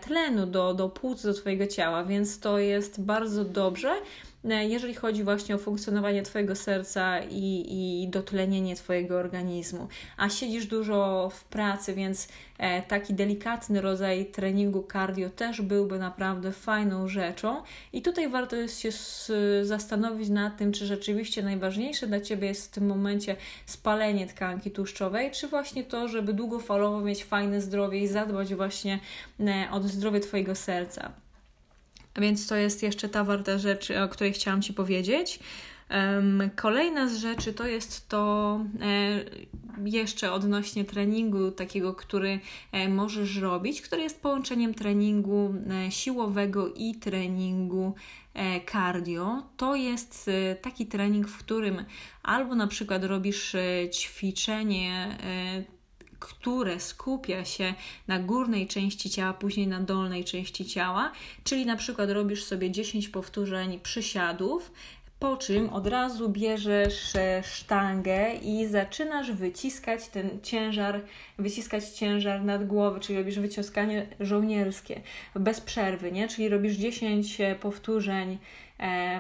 tlenu 0.00 0.46
do, 0.46 0.74
do 0.74 0.88
płuc, 0.88 1.22
do 1.22 1.34
Twojego 1.34 1.66
ciała, 1.66 2.04
więc 2.04 2.40
to 2.40 2.58
jest 2.58 3.00
bardzo 3.00 3.44
dobrze. 3.44 3.94
Jeżeli 4.44 4.94
chodzi 4.94 5.24
właśnie 5.24 5.54
o 5.54 5.58
funkcjonowanie 5.58 6.22
Twojego 6.22 6.56
serca 6.56 7.20
i, 7.30 7.66
i 8.02 8.08
dotlenienie 8.08 8.76
Twojego 8.76 9.18
organizmu. 9.18 9.88
A 10.16 10.28
siedzisz 10.28 10.66
dużo 10.66 11.28
w 11.34 11.44
pracy, 11.44 11.94
więc 11.94 12.28
e, 12.58 12.82
taki 12.82 13.14
delikatny 13.14 13.80
rodzaj 13.80 14.26
treningu 14.26 14.86
cardio 14.92 15.30
też 15.30 15.62
byłby 15.62 15.98
naprawdę 15.98 16.52
fajną 16.52 17.08
rzeczą. 17.08 17.62
I 17.92 18.02
tutaj 18.02 18.28
warto 18.28 18.56
jest 18.56 18.80
się 18.80 18.90
zastanowić 19.62 20.28
nad 20.28 20.56
tym, 20.56 20.72
czy 20.72 20.86
rzeczywiście 20.86 21.42
najważniejsze 21.42 22.06
dla 22.06 22.20
Ciebie 22.20 22.48
jest 22.48 22.66
w 22.66 22.74
tym 22.74 22.86
momencie 22.86 23.36
spalenie 23.66 24.26
tkanki 24.26 24.70
tłuszczowej, 24.70 25.30
czy 25.30 25.48
właśnie 25.48 25.84
to, 25.84 26.08
żeby 26.08 26.32
długofalowo 26.32 27.00
mieć 27.00 27.24
fajne 27.24 27.60
zdrowie 27.60 27.98
i 27.98 28.08
zadbać 28.08 28.54
właśnie 28.54 28.98
e, 29.40 29.68
o 29.70 29.82
zdrowie 29.82 30.20
Twojego 30.20 30.54
serca. 30.54 31.21
Więc 32.16 32.46
to 32.46 32.56
jest 32.56 32.82
jeszcze 32.82 33.08
ta 33.08 33.24
warta 33.24 33.58
rzecz, 33.58 33.90
o 33.90 34.08
której 34.08 34.32
chciałam 34.32 34.62
Ci 34.62 34.74
powiedzieć. 34.74 35.38
Kolejna 36.56 37.08
z 37.08 37.16
rzeczy 37.16 37.52
to 37.52 37.66
jest 37.66 38.08
to 38.08 38.60
e, 38.80 39.24
jeszcze 39.84 40.32
odnośnie 40.32 40.84
treningu 40.84 41.50
takiego, 41.50 41.94
który 41.94 42.40
e, 42.72 42.88
możesz 42.88 43.36
robić, 43.36 43.82
który 43.82 44.02
jest 44.02 44.22
połączeniem 44.22 44.74
treningu 44.74 45.54
e, 45.86 45.90
siłowego 45.90 46.68
i 46.74 46.94
treningu 46.94 47.94
cardio. 48.72 49.42
To 49.56 49.74
jest 49.74 50.30
taki 50.62 50.86
trening, 50.86 51.28
w 51.28 51.38
którym 51.38 51.84
albo 52.22 52.54
na 52.54 52.66
przykład 52.66 53.04
robisz 53.04 53.56
ćwiczenie 53.92 55.18
które 56.22 56.80
skupia 56.80 57.44
się 57.44 57.74
na 58.08 58.18
górnej 58.18 58.66
części 58.66 59.10
ciała, 59.10 59.32
później 59.32 59.66
na 59.66 59.80
dolnej 59.80 60.24
części 60.24 60.64
ciała, 60.64 61.12
czyli 61.44 61.66
na 61.66 61.76
przykład 61.76 62.10
robisz 62.10 62.44
sobie 62.44 62.70
10 62.70 63.08
powtórzeń 63.08 63.80
przysiadów, 63.80 64.72
po 65.22 65.36
czym 65.36 65.70
od 65.70 65.86
razu 65.86 66.28
bierzesz 66.28 67.16
e, 67.16 67.42
sztangę 67.44 68.34
i 68.34 68.66
zaczynasz 68.66 69.32
wyciskać 69.32 70.08
ten 70.08 70.30
ciężar, 70.42 71.00
wyciskać 71.38 71.88
ciężar 71.88 72.44
nad 72.44 72.66
głowę, 72.66 73.00
czyli 73.00 73.18
robisz 73.18 73.38
wyciskanie 73.38 74.06
żołnierskie 74.20 75.00
bez 75.34 75.60
przerwy, 75.60 76.12
nie? 76.12 76.28
Czyli 76.28 76.48
robisz 76.48 76.74
10 76.74 77.40
e, 77.40 77.54
powtórzeń 77.54 78.38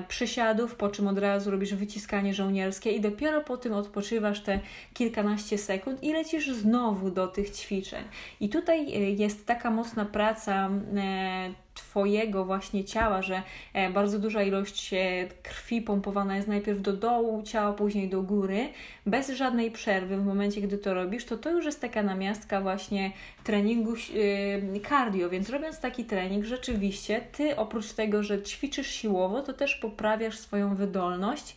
przysiadów, 0.08 0.74
po 0.74 0.88
czym 0.88 1.08
od 1.08 1.18
razu 1.18 1.50
robisz 1.50 1.74
wyciskanie 1.74 2.34
żołnierskie 2.34 2.90
i 2.90 3.00
dopiero 3.00 3.40
po 3.40 3.56
tym 3.56 3.72
odpoczywasz 3.72 4.40
te 4.40 4.60
kilkanaście 4.94 5.58
sekund 5.58 6.02
i 6.02 6.12
lecisz 6.12 6.50
znowu 6.50 7.10
do 7.10 7.28
tych 7.28 7.50
ćwiczeń. 7.50 8.04
I 8.40 8.48
tutaj 8.48 8.80
e, 8.80 9.10
jest 9.10 9.46
taka 9.46 9.70
mocna 9.70 10.04
praca 10.04 10.70
e, 10.96 11.52
Twojego 11.74 12.44
właśnie 12.44 12.84
ciała, 12.84 13.22
że 13.22 13.42
e, 13.74 13.90
bardzo 13.90 14.18
duża 14.18 14.42
ilość 14.42 14.94
e, 14.94 15.28
krwi 15.42 15.82
pompowana 15.82 16.36
jest 16.36 16.48
najpierw 16.48 16.80
do 16.80 16.92
dołu 16.92 17.42
ciała, 17.42 17.72
później 17.72 18.08
do 18.08 18.22
góry, 18.22 18.68
bez 19.06 19.30
żadnej 19.30 19.70
przerwy 19.70 20.16
w 20.16 20.24
momencie, 20.24 20.60
gdy 20.60 20.78
to 20.78 20.94
robisz, 20.94 21.24
to 21.24 21.36
to 21.36 21.50
już 21.50 21.64
jest 21.64 21.80
taka 21.80 22.02
namiastka 22.02 22.60
właśnie 22.60 23.12
treningu 23.44 23.94
e, 23.94 24.80
cardio, 24.88 25.30
więc 25.30 25.50
robiąc 25.50 25.80
taki 25.80 26.04
trening, 26.04 26.44
rzeczywiście 26.44 27.20
Ty 27.32 27.56
oprócz 27.56 27.92
tego, 27.92 28.22
że 28.22 28.42
ćwiczysz 28.42 28.88
siłowo, 28.88 29.42
to 29.42 29.51
też 29.52 29.76
poprawiasz 29.76 30.38
swoją 30.38 30.74
wydolność. 30.74 31.56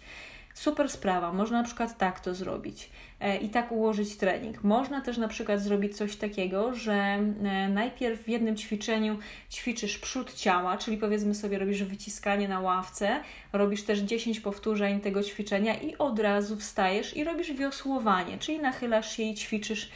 Super 0.54 0.90
sprawa, 0.90 1.34
można 1.34 1.58
na 1.58 1.64
przykład 1.68 1.98
tak 1.98 2.20
to 2.20 2.36
zrobić. 2.36 2.90
E, 3.20 3.38
i 3.38 3.50
tak 3.50 3.72
ułożyć 3.72 4.18
trening. 4.18 4.64
Można 4.64 5.02
też 5.02 5.18
na 5.18 5.28
przykład 5.28 5.62
zrobić 5.62 5.98
coś 5.98 6.16
takiego, 6.16 6.75
że 6.75 6.94
e, 6.94 7.70
najpierw 7.70 8.24
w 8.24 8.30
jednym 8.30 8.56
ćwiczeniu 8.56 9.20
ćwiczysz 9.52 9.98
przód 9.98 10.34
ciała, 10.34 10.78
czyli 10.78 10.98
powiedzmy 10.98 11.36
sobie 11.36 11.60
robisz 11.60 11.84
wyciskanie 11.84 12.48
na 12.48 12.60
ławce, 12.60 13.20
robisz 13.54 13.84
też 13.84 14.00
10 14.00 14.40
powtórzeń 14.40 15.00
tego 15.00 15.24
ćwiczenia 15.24 15.75
i 15.75 15.98
od 15.98 16.20
razu 16.20 16.58
wstajesz 16.58 17.18
i 17.18 17.24
robisz 17.24 17.54
wiosłowanie, 17.54 18.38
czyli 18.38 18.60
nachylasz 18.60 19.18
się 19.18 19.24
i 19.24 19.36
ćwiczysz 19.36 19.90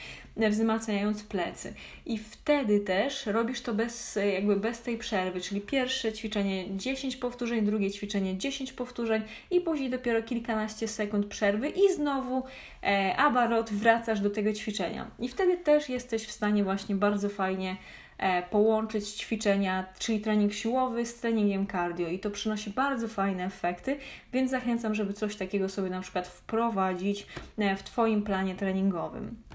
wzmacniając 0.49 1.23
plecy. 1.23 1.73
I 2.05 2.17
wtedy 2.17 2.79
też 2.79 3.25
robisz 3.25 3.61
to 3.61 3.73
bez, 3.73 4.19
jakby 4.33 4.55
bez 4.55 4.81
tej 4.81 4.97
przerwy, 4.97 5.41
czyli 5.41 5.61
pierwsze 5.61 6.13
ćwiczenie 6.13 6.77
10 6.77 7.17
powtórzeń, 7.17 7.65
drugie 7.65 7.91
ćwiczenie 7.91 8.37
10 8.37 8.73
powtórzeń 8.73 9.21
i 9.51 9.61
później 9.61 9.89
dopiero 9.89 10.23
kilkanaście 10.23 10.87
sekund 10.87 11.25
przerwy 11.25 11.69
i 11.69 11.93
znowu 11.93 12.43
e, 12.83 13.15
abarot 13.17 13.69
wracasz 13.69 14.19
do 14.19 14.29
tego 14.29 14.53
ćwiczenia. 14.53 15.11
I 15.19 15.29
wtedy 15.29 15.57
też 15.57 15.89
jesteś 15.89 16.25
w 16.25 16.31
stanie 16.31 16.63
właśnie 16.63 16.95
bardzo 16.95 17.29
fajnie 17.29 17.77
e, 18.17 18.43
połączyć 18.43 19.09
ćwiczenia, 19.09 19.85
czyli 19.99 20.19
trening 20.19 20.53
siłowy 20.53 21.05
z 21.05 21.15
treningiem 21.15 21.67
cardio 21.67 22.07
i 22.07 22.19
to 22.19 22.31
przynosi 22.31 22.69
bardzo 22.69 23.07
fajne 23.07 23.45
efekty, 23.45 23.97
więc 24.33 24.51
zachęcam, 24.51 24.95
żeby 24.95 25.13
coś 25.13 25.35
takiego 25.35 25.69
sobie 25.69 25.89
na 25.89 26.01
przykład 26.01 26.27
wprowadzić 26.27 27.27
e, 27.57 27.75
w 27.75 27.83
Twoim 27.83 28.23
planie 28.23 28.55
treningowym. 28.55 29.48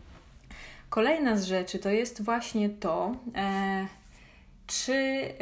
Kolejna 0.95 1.37
z 1.37 1.45
rzeczy 1.45 1.79
to 1.79 1.91
jest 1.91 2.23
właśnie 2.23 2.69
to, 2.69 3.17
e, 3.37 3.87
czy 4.67 4.93
e, 4.93 5.35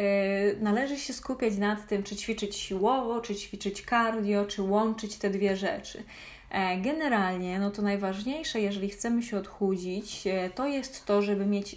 należy 0.61 0.99
się 0.99 1.13
skupiać 1.13 1.57
nad 1.57 1.89
tym, 1.89 2.03
czy 2.03 2.17
ćwiczyć 2.17 2.57
siłowo, 2.57 3.21
czy 3.21 3.35
ćwiczyć 3.35 3.85
cardio, 3.91 4.45
czy 4.45 4.63
łączyć 4.63 5.17
te 5.17 5.31
dwie 5.31 5.57
rzeczy. 5.57 6.03
E, 6.51 6.81
generalnie, 6.81 7.59
no 7.59 7.71
to 7.71 7.83
najważniejsze, 7.83 8.61
jeżeli 8.61 8.89
chcemy 8.89 9.23
się 9.23 9.39
odchudzić, 9.39 10.27
e, 10.27 10.51
to 10.51 10.67
jest 10.67 11.07
to, 11.07 11.23
żeby 11.23 11.47
mieć 11.47 11.77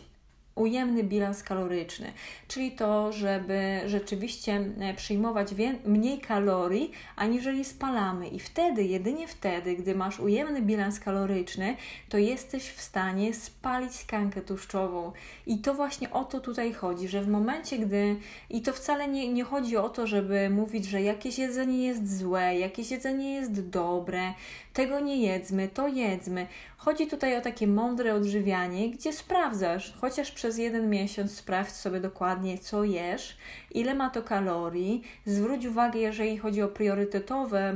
ujemny 0.56 1.04
bilans 1.04 1.44
kaloryczny, 1.44 2.12
czyli 2.48 2.72
to, 2.72 3.12
żeby 3.12 3.82
rzeczywiście 3.86 4.66
e, 4.80 4.94
przyjmować 4.94 5.50
mniej 5.86 6.20
kalorii, 6.20 6.92
aniżeli 7.16 7.66
spalamy. 7.66 8.28
I 8.28 8.40
wtedy, 8.40 8.84
jedynie 8.84 9.28
wtedy, 9.28 9.76
gdy 9.76 9.96
masz 9.96 10.20
ujemny 10.20 10.62
bilans 10.62 11.00
kaloryczny, 11.00 11.76
to 12.10 12.18
jesteś 12.18 12.70
w 12.70 12.82
stanie 12.82 13.34
spalić 13.34 13.98
tkankę 13.98 14.42
tłuszczową. 14.42 15.12
I 15.48 15.58
to 15.58 15.74
właśnie 15.74 16.12
o 16.12 16.24
to 16.24 16.40
tutaj 16.40 16.74
chodzi, 16.74 17.08
że 17.08 17.22
w 17.22 17.28
momencie, 17.28 17.78
gdy. 17.78 18.16
I 18.50 18.62
to 18.62 18.74
wcale 18.74 19.08
nie, 19.08 19.34
nie 19.34 19.44
chodzi 19.44 19.78
o 19.78 19.90
to, 19.90 20.08
żeby 20.08 20.50
mówić, 20.50 20.86
że 20.86 21.02
jakieś 21.02 21.38
jedzenie 21.38 21.88
jest 21.88 22.18
złe, 22.18 22.60
jakieś 22.60 22.92
jedzenie 22.92 23.34
jest 23.34 23.70
dobre, 23.70 24.34
tego 24.76 25.00
nie 25.00 25.18
jedzmy, 25.18 25.68
to 25.68 25.88
jedzmy. 25.88 26.48
Chodzi 26.78 27.08
tutaj 27.08 27.38
o 27.38 27.42
takie 27.42 27.68
mądre 27.68 28.14
odżywianie, 28.16 28.90
gdzie 28.90 29.14
sprawdzasz, 29.14 29.94
chociaż 30.02 30.32
przez 30.32 30.58
jeden 30.58 30.90
miesiąc 30.90 31.38
sprawdź 31.38 31.72
sobie 31.72 32.00
dokładnie, 32.00 32.58
co 32.58 32.84
jesz, 32.84 33.38
ile 33.72 33.94
ma 33.94 34.10
to 34.10 34.24
kalorii. 34.24 35.04
Zwróć 35.26 35.66
uwagę, 35.66 36.00
jeżeli 36.00 36.38
chodzi 36.38 36.62
o 36.62 36.68
priorytetowe, 36.68 37.76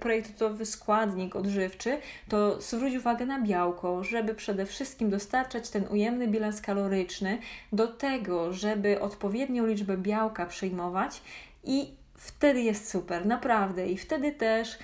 priorytetowy 0.00 0.66
składnik 0.66 1.36
odżywczy, 1.36 1.98
to 2.28 2.60
zwróć 2.60 2.94
uwagę 2.94 3.26
na 3.26 3.40
białko, 3.40 4.04
żeby 4.04 4.34
przede 4.34 4.66
wszystkim 4.66 5.10
dostarczać 5.10 5.70
ten 5.70 5.84
ujemny 5.90 6.28
bilans 6.28 6.60
kaloryczny 6.60 7.38
do 7.72 7.86
tego, 7.86 8.52
żeby 8.52 9.00
odpowiednią 9.00 9.66
liczbę 9.66 9.96
białka 9.96 10.46
przyjmować 10.46 11.22
i 11.64 11.90
wtedy 12.14 12.60
jest 12.60 12.90
super, 12.90 13.26
naprawdę. 13.26 13.88
I 13.88 13.98
wtedy 13.98 14.32
też 14.32 14.78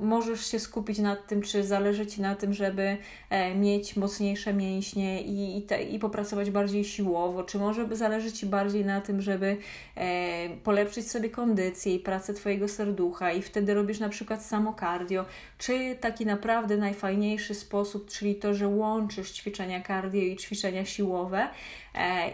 możesz 0.00 0.46
się 0.46 0.58
skupić 0.58 0.98
nad 0.98 1.26
tym, 1.26 1.42
czy 1.42 1.64
zależy 1.64 2.06
Ci 2.06 2.20
na 2.20 2.34
tym, 2.34 2.54
żeby 2.54 2.96
e, 3.30 3.54
mieć 3.54 3.96
mocniejsze 3.96 4.54
mięśnie 4.54 5.22
i, 5.22 5.58
i, 5.58 5.62
te, 5.62 5.82
i 5.82 5.98
popracować 5.98 6.50
bardziej 6.50 6.84
siłowo, 6.84 7.44
czy 7.44 7.58
może 7.58 7.96
zależy 7.96 8.32
Ci 8.32 8.46
bardziej 8.46 8.84
na 8.84 9.00
tym, 9.00 9.20
żeby 9.20 9.56
e, 9.96 10.48
polepszyć 10.64 11.10
sobie 11.10 11.30
kondycję 11.30 11.94
i 11.94 11.98
pracę 11.98 12.34
Twojego 12.34 12.68
serducha 12.68 13.32
i 13.32 13.42
wtedy 13.42 13.74
robisz 13.74 14.00
na 14.00 14.08
przykład 14.08 14.44
samo 14.44 14.74
cardio, 14.80 15.24
czy 15.58 15.96
taki 16.00 16.26
naprawdę 16.26 16.76
najfajniejszy 16.76 17.54
sposób, 17.54 18.10
czyli 18.10 18.34
to, 18.34 18.54
że 18.54 18.68
łączysz 18.68 19.30
ćwiczenia 19.30 19.82
cardio 19.82 20.22
i 20.22 20.36
ćwiczenia 20.36 20.84
siłowe 20.84 21.48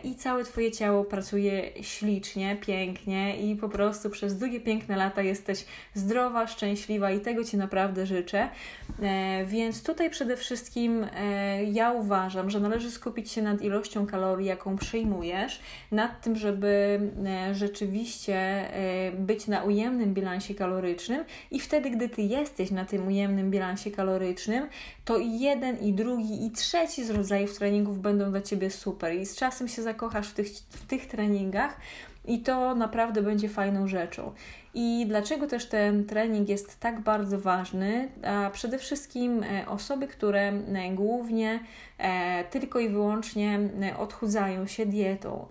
i 0.04 0.14
całe 0.14 0.44
Twoje 0.44 0.73
ciało 0.73 1.04
pracuje 1.04 1.82
ślicznie, 1.82 2.56
pięknie 2.61 3.37
i 3.40 3.56
po 3.56 3.68
prostu 3.68 4.11
przez 4.11 4.38
długie, 4.38 4.61
piękne 4.61 4.97
lata 4.97 5.23
jesteś 5.23 5.64
zdrowy 5.94 6.18
zdrowa, 6.19 6.47
szczęśliwa 6.47 7.11
i 7.11 7.21
tego 7.21 7.45
Ci 7.45 7.57
naprawdę 7.57 8.07
życzę. 8.07 8.49
E, 9.03 9.45
więc 9.47 9.83
tutaj 9.83 10.11
przede 10.11 10.37
wszystkim 10.37 11.07
e, 11.17 11.65
ja 11.65 11.93
uważam, 11.93 12.51
że 12.51 12.61
należy 12.61 12.91
skupić 12.91 13.31
się 13.31 13.43
nad 13.43 13.63
ilością 13.63 14.07
kalorii, 14.07 14.47
jaką 14.47 14.77
przyjmujesz, 14.77 15.61
nad 15.93 16.21
tym, 16.21 16.37
żeby 16.37 17.01
e, 17.27 17.55
rzeczywiście 17.55 18.69
być 19.19 19.47
na 19.47 19.63
ujemnym 19.63 20.15
bilansie 20.15 20.55
kalorycznym 20.55 21.25
i 21.51 21.61
wtedy, 21.61 21.91
gdy 21.91 22.09
Ty 22.09 22.23
jesteś 22.23 22.71
na 22.71 22.85
tym 22.85 23.07
ujemnym 23.07 23.51
bilansie 23.51 23.91
kalorycznym, 23.91 24.69
to 25.05 25.19
i 25.19 25.39
jeden, 25.39 25.79
i 25.79 25.93
drugi, 25.93 26.47
i 26.47 26.51
trzeci 26.51 27.05
z 27.05 27.11
rodzajów 27.11 27.59
treningów 27.59 28.01
będą 28.01 28.31
dla 28.31 28.43
Ciebie 28.43 28.71
super 28.71 29.15
i 29.15 29.27
z 29.27 29.37
czasem 29.37 29.69
się 29.69 29.83
zakochasz 29.83 30.29
w 30.29 30.35
tych, 30.35 30.49
w 30.49 30.87
tych 30.87 31.07
treningach, 31.07 31.77
i 32.29 32.39
to 32.39 32.75
naprawdę 32.75 33.23
będzie 33.23 33.49
fajną 33.49 33.89
rzeczą. 33.89 34.33
I 34.80 35.06
dlaczego 35.06 35.47
też 35.47 35.66
ten 35.66 36.04
trening 36.04 36.49
jest 36.49 36.80
tak 36.80 37.00
bardzo 37.00 37.38
ważny? 37.38 38.08
A 38.25 38.50
przede 38.50 38.78
wszystkim 38.78 39.42
e, 39.42 39.68
osoby, 39.68 40.06
które 40.06 40.40
e, 40.40 40.90
głównie 40.94 41.61
e, 41.99 42.44
tylko 42.44 42.78
i 42.78 42.88
wyłącznie 42.88 43.61
odchudzają 43.99 44.66
się 44.66 44.87
dietą. 44.87 45.47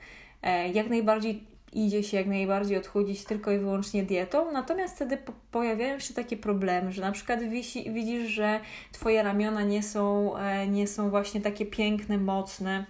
Jak 0.74 0.90
najbardziej 0.90 1.44
idzie 1.74 2.04
się 2.04 2.18
jak 2.18 2.28
najbardziej 2.28 2.78
odchudzić 2.78 3.24
tylko 3.24 3.52
i 3.52 3.60
wyłącznie 3.60 4.04
dietą, 4.04 4.52
natomiast 4.52 4.96
wtedy 4.96 5.18
po 5.18 5.34
pojawiają 5.52 6.00
się 6.00 6.14
takie 6.14 6.38
problemy, 6.38 6.92
że 6.92 7.02
na 7.02 7.12
przykład 7.12 7.44
wisi, 7.44 7.92
widzisz, 7.92 8.30
że 8.30 8.60
Twoje 8.92 9.24
ramiona 9.24 9.64
nie 9.64 9.84
są, 9.84 10.34
nie 10.68 10.88
są 10.88 11.10
właśnie 11.10 11.42
takie 11.42 11.66
piękne, 11.66 12.18
mocne, 12.18 12.86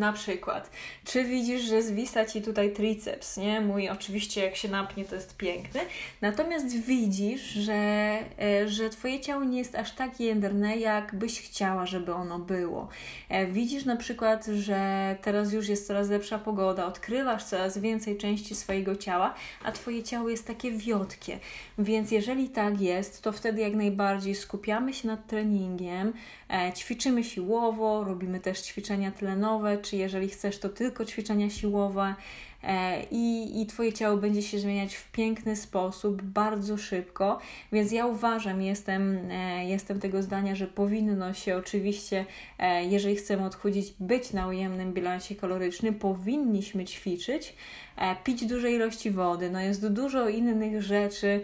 na 0.00 0.12
przykład, 0.12 0.70
czy 1.04 1.24
widzisz, 1.24 1.62
że 1.62 1.82
zwisa 1.82 2.24
ci 2.24 2.42
tutaj 2.42 2.72
triceps, 2.72 3.36
nie? 3.36 3.60
Mój 3.60 3.88
oczywiście 3.88 4.44
jak 4.44 4.56
się 4.56 4.68
napnie 4.68 5.04
to 5.04 5.14
jest 5.14 5.36
piękny, 5.36 5.80
natomiast 6.20 6.76
widzisz, 6.76 7.42
że, 7.42 7.72
e, 7.72 8.68
że 8.68 8.90
twoje 8.90 9.20
ciało 9.20 9.44
nie 9.44 9.58
jest 9.58 9.74
aż 9.74 9.92
tak 9.92 10.20
jędrne, 10.20 10.76
jak 10.76 11.14
byś 11.14 11.40
chciała, 11.40 11.86
żeby 11.86 12.14
ono 12.14 12.38
było. 12.38 12.88
E, 13.28 13.46
widzisz 13.46 13.84
na 13.84 13.96
przykład, 13.96 14.46
że 14.46 15.16
teraz 15.22 15.52
już 15.52 15.68
jest 15.68 15.86
coraz 15.86 16.08
lepsza 16.08 16.38
pogoda, 16.38 16.86
odkrywasz 16.86 17.44
coraz 17.44 17.78
więcej 17.78 18.16
części 18.16 18.54
swojego 18.54 18.96
ciała, 18.96 19.34
a 19.64 19.72
twoje 19.72 20.02
ciało 20.02 20.28
jest 20.28 20.46
takie 20.46 20.72
wiotkie. 20.72 21.38
Więc 21.78 22.10
jeżeli 22.10 22.48
tak 22.48 22.80
jest, 22.80 23.22
to 23.22 23.32
wtedy 23.32 23.60
jak 23.60 23.74
najbardziej 23.74 24.34
skupiamy 24.34 24.94
się 24.94 25.08
nad 25.08 25.26
treningiem, 25.26 26.12
e, 26.50 26.72
ćwiczymy 26.72 27.24
siłowo, 27.24 28.04
robimy 28.04 28.40
też 28.40 28.60
ćwiczenia 28.60 29.10
tlenowe, 29.10 29.78
czy 29.90 29.96
jeżeli 29.96 30.28
chcesz, 30.28 30.58
to 30.58 30.68
tylko 30.68 31.04
ćwiczenia 31.04 31.50
siłowe 31.50 32.14
i, 33.10 33.60
i 33.62 33.66
Twoje 33.66 33.92
ciało 33.92 34.16
będzie 34.16 34.42
się 34.42 34.58
zmieniać 34.58 34.94
w 34.94 35.10
piękny 35.10 35.56
sposób, 35.56 36.22
bardzo 36.22 36.76
szybko. 36.76 37.38
Więc 37.72 37.92
ja 37.92 38.06
uważam, 38.06 38.62
jestem, 38.62 39.18
e, 39.30 39.64
jestem 39.66 40.00
tego 40.00 40.22
zdania, 40.22 40.54
że 40.54 40.66
powinno 40.66 41.34
się 41.34 41.56
oczywiście, 41.56 42.26
e, 42.58 42.84
jeżeli 42.84 43.16
chcemy 43.16 43.44
odchudzić, 43.44 43.94
być 44.00 44.32
na 44.32 44.48
ujemnym 44.48 44.92
bilansie 44.92 45.34
kalorycznym, 45.34 45.94
powinniśmy 45.94 46.84
ćwiczyć, 46.84 47.54
pić 48.24 48.46
duże 48.46 48.72
ilości 48.72 49.10
wody. 49.10 49.50
No 49.50 49.60
jest 49.60 49.88
dużo 49.88 50.28
innych 50.28 50.82
rzeczy 50.82 51.40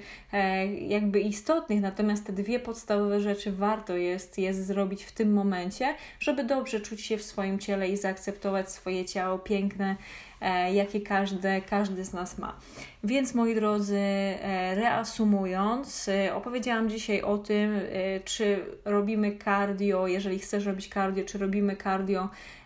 jakby 0.88 1.20
istotnych, 1.20 1.80
natomiast 1.80 2.26
te 2.26 2.32
dwie 2.32 2.61
podstawowe 2.61 3.20
rzeczy 3.20 3.52
warto 3.52 3.96
jest, 3.96 4.38
jest 4.38 4.66
zrobić 4.66 5.04
w 5.04 5.12
tym 5.12 5.32
momencie, 5.32 5.94
żeby 6.20 6.44
dobrze 6.44 6.80
czuć 6.80 7.00
się 7.00 7.16
w 7.16 7.23
swoim 7.23 7.58
ciele 7.58 7.88
i 7.88 7.96
zaakceptować 7.96 8.70
swoje 8.70 9.04
ciało 9.04 9.38
piękne, 9.38 9.96
E, 10.36 10.36
jakie 10.73 11.00
każdy, 11.00 11.62
każdy 11.71 12.05
z 12.05 12.12
nas 12.12 12.38
ma. 12.38 12.57
Więc 13.05 13.35
moi 13.35 13.55
drodzy, 13.55 13.99
e, 13.99 14.75
reasumując, 14.75 16.09
e, 16.09 16.35
opowiedziałam 16.35 16.90
dzisiaj 16.90 17.23
o 17.23 17.38
tym, 17.38 17.81
czy 18.25 18.64
robimy 18.85 19.38
cardio, 19.45 20.07
jeżeli 20.07 20.38
chcesz 20.38 20.64
robić 20.64 20.88
cardio, 20.88 21.25
czy 21.25 21.38
robimy 21.38 21.76
cardio 21.76 22.28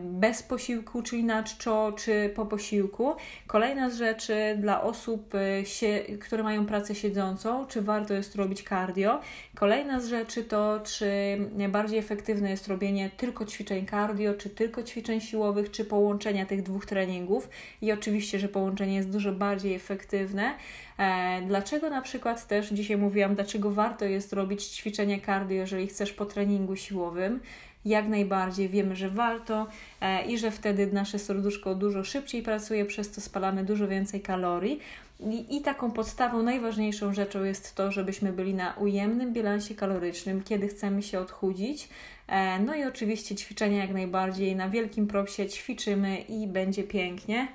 bez 0.00 0.42
posiłku, 0.42 1.02
czyli 1.02 1.24
na 1.24 1.42
czczo, 1.42 1.92
czy 1.92 2.32
po 2.36 2.46
posiłku. 2.46 3.14
Kolejna 3.46 3.90
z 3.90 3.96
rzeczy 3.96 4.56
dla 4.58 4.82
osób, 4.82 5.34
e, 5.34 6.16
które 6.16 6.42
mają 6.42 6.66
pracę 6.66 6.94
siedzącą, 6.94 7.66
czy 7.66 7.82
warto 7.82 8.14
jest 8.14 8.36
robić 8.36 8.62
cardio. 8.62 9.20
Kolejna 9.54 10.00
z 10.00 10.06
rzeczy 10.06 10.44
to, 10.44 10.80
czy 10.84 11.38
bardziej 11.68 11.98
efektywne 11.98 12.50
jest 12.50 12.68
robienie 12.68 13.10
tylko 13.16 13.44
ćwiczeń 13.44 13.86
cardio, 13.86 14.34
czy 14.34 14.50
tylko 14.50 14.82
ćwiczeń 14.82 15.20
siłowych, 15.20 15.70
czy 15.70 15.84
połączenia 15.84 16.46
tych 16.46 16.62
dwóch 16.62 16.86
treningów. 16.86 17.48
I 17.82 17.92
oczywiście, 17.92 18.38
że 18.38 18.48
połączenie 18.48 18.96
jest 18.96 19.10
dużo 19.10 19.32
bardziej 19.32 19.74
efektywne. 19.74 20.54
E, 20.98 21.42
dlaczego 21.46 21.90
na 21.90 22.02
przykład 22.02 22.46
też 22.46 22.68
dzisiaj 22.68 22.96
mówiłam, 22.96 23.34
dlaczego 23.34 23.70
warto 23.70 24.04
jest 24.04 24.32
robić 24.32 24.64
ćwiczenia 24.64 25.16
cardio, 25.26 25.56
jeżeli 25.56 25.86
chcesz 25.86 26.12
po 26.12 26.26
treningu 26.26 26.76
siłowym? 26.76 27.40
Jak 27.88 28.08
najbardziej 28.08 28.68
wiemy, 28.68 28.96
że 28.96 29.10
warto 29.10 29.66
e, 30.00 30.26
i 30.26 30.38
że 30.38 30.50
wtedy 30.50 30.86
nasze 30.92 31.18
serduszko 31.18 31.74
dużo 31.74 32.04
szybciej 32.04 32.42
pracuje, 32.42 32.84
przez 32.84 33.10
to 33.10 33.20
spalamy 33.20 33.64
dużo 33.64 33.88
więcej 33.88 34.20
kalorii. 34.20 34.80
I, 35.20 35.56
I, 35.56 35.60
taką 35.60 35.90
podstawą, 35.90 36.42
najważniejszą 36.42 37.14
rzeczą 37.14 37.44
jest 37.44 37.74
to, 37.74 37.92
żebyśmy 37.92 38.32
byli 38.32 38.54
na 38.54 38.72
ujemnym 38.72 39.32
bilansie 39.32 39.74
kalorycznym, 39.74 40.42
kiedy 40.42 40.68
chcemy 40.68 41.02
się 41.02 41.20
odchudzić. 41.20 41.88
E, 42.26 42.58
no 42.58 42.74
i 42.74 42.84
oczywiście 42.84 43.34
ćwiczenia 43.34 43.78
jak 43.78 43.90
najbardziej. 43.90 44.56
Na 44.56 44.68
wielkim 44.68 45.06
propsie 45.06 45.48
ćwiczymy 45.48 46.18
i 46.18 46.46
będzie 46.46 46.82
pięknie. 46.82 47.48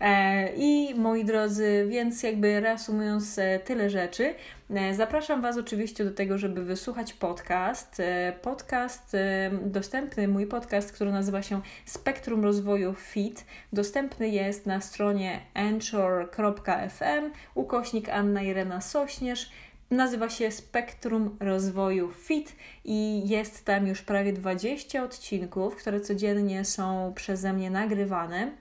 E, 0.00 0.52
I 0.56 0.94
moi 0.94 1.24
drodzy, 1.24 1.86
więc 1.88 2.22
jakby 2.22 2.60
reasumując 2.60 3.38
e, 3.38 3.58
tyle 3.58 3.90
rzeczy, 3.90 4.34
e, 4.70 4.94
zapraszam 4.94 5.42
Was 5.42 5.56
oczywiście 5.58 6.04
do 6.04 6.10
tego, 6.10 6.38
żeby 6.38 6.64
wysłuchać 6.64 7.12
podcast. 7.12 8.02
Podcast 8.42 9.16
dostępny, 9.62 10.28
mój 10.28 10.46
podcast, 10.46 10.92
który 10.92 11.12
nazywa 11.12 11.42
się 11.42 11.60
Spektrum 11.84 12.44
Rozwoju 12.44 12.94
Fit, 12.94 13.44
dostępny 13.72 14.28
jest 14.28 14.66
na 14.66 14.80
stronie 14.80 15.40
anchor.fm 15.54 17.30
ukośnik 17.54 18.08
Anna 18.08 18.42
Irena 18.42 18.80
Sośnierz. 18.80 19.50
Nazywa 19.90 20.28
się 20.28 20.50
Spektrum 20.50 21.36
Rozwoju 21.40 22.12
Fit 22.12 22.56
i 22.84 23.28
jest 23.28 23.64
tam 23.64 23.86
już 23.86 24.02
prawie 24.02 24.32
20 24.32 25.04
odcinków, 25.04 25.76
które 25.76 26.00
codziennie 26.00 26.64
są 26.64 27.12
przeze 27.16 27.52
mnie 27.52 27.70
nagrywane. 27.70 28.52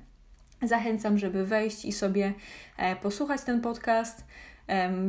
Zachęcam, 0.62 1.18
żeby 1.18 1.46
wejść 1.46 1.86
i 1.86 1.92
sobie 1.92 2.34
e, 2.78 2.96
posłuchać 2.96 3.42
ten 3.42 3.62
podcast. 3.62 4.26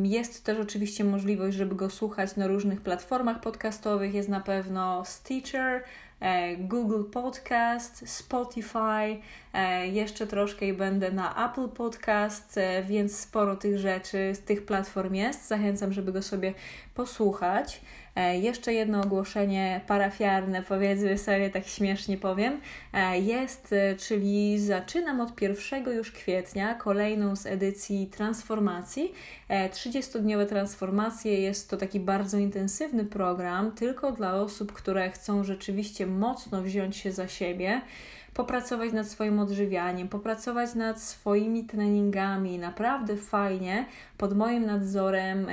Jest 0.02 0.44
też 0.44 0.58
oczywiście 0.58 1.04
możliwość, 1.04 1.56
żeby 1.56 1.74
go 1.74 1.90
słuchać 1.90 2.36
na 2.36 2.46
różnych 2.46 2.80
platformach 2.80 3.40
podcastowych. 3.40 4.14
Jest 4.14 4.28
na 4.28 4.40
pewno 4.40 5.04
Stitcher, 5.04 5.84
e, 6.20 6.56
Google 6.56 7.04
Podcast, 7.04 8.08
Spotify, 8.08 9.20
jeszcze 9.92 10.26
troszkę 10.26 10.66
i 10.66 10.72
będę 10.72 11.12
na 11.12 11.50
Apple 11.50 11.68
Podcast, 11.68 12.60
więc 12.88 13.18
sporo 13.18 13.56
tych 13.56 13.78
rzeczy 13.78 14.32
z 14.34 14.40
tych 14.40 14.66
platform 14.66 15.14
jest. 15.14 15.48
Zachęcam, 15.48 15.92
żeby 15.92 16.12
go 16.12 16.22
sobie 16.22 16.54
posłuchać. 16.94 17.80
E, 18.16 18.38
jeszcze 18.38 18.72
jedno 18.72 19.00
ogłoszenie 19.00 19.80
parafiarne, 19.86 20.62
powiedzmy 20.62 21.18
sobie, 21.18 21.50
tak 21.50 21.66
śmiesznie 21.66 22.18
powiem, 22.18 22.60
e, 22.92 23.18
jest, 23.20 23.72
e, 23.72 23.96
czyli 23.96 24.58
zaczynam 24.58 25.20
od 25.20 25.42
1 25.42 25.92
już 25.92 26.12
kwietnia 26.12 26.74
kolejną 26.74 27.36
z 27.36 27.46
edycji 27.46 28.06
transformacji. 28.06 29.12
30-dniowe 29.72 30.46
transformacje 30.46 31.40
jest 31.40 31.70
to 31.70 31.76
taki 31.76 32.00
bardzo 32.00 32.38
intensywny 32.38 33.04
program, 33.04 33.72
tylko 33.72 34.12
dla 34.12 34.34
osób, 34.34 34.72
które 34.72 35.10
chcą 35.10 35.44
rzeczywiście 35.44 36.06
mocno 36.06 36.62
wziąć 36.62 36.96
się 36.96 37.12
za 37.12 37.28
siebie 37.28 37.80
popracować 38.34 38.92
nad 38.92 39.08
swoim 39.08 39.38
odżywianiem, 39.38 40.08
popracować 40.08 40.74
nad 40.74 41.02
swoimi 41.02 41.64
treningami. 41.64 42.58
Naprawdę 42.58 43.16
fajnie 43.16 43.86
pod 44.18 44.36
moim 44.36 44.66
nadzorem 44.66 45.46